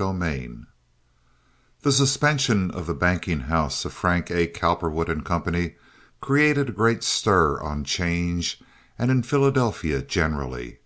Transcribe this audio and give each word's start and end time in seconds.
Chapter 0.00 0.14
XXXI 0.14 0.66
The 1.80 1.90
suspension 1.90 2.70
of 2.70 2.86
the 2.86 2.94
banking 2.94 3.40
house 3.40 3.84
of 3.84 3.92
Frank 3.92 4.30
A. 4.30 4.46
Cowperwood 4.46 5.24
& 5.24 5.24
Co. 5.24 5.70
created 6.20 6.68
a 6.68 6.72
great 6.72 7.02
stir 7.02 7.60
on 7.60 7.82
'change 7.82 8.60
and 8.96 9.10
in 9.10 9.24
Philadelphia 9.24 10.00
generally. 10.02 10.78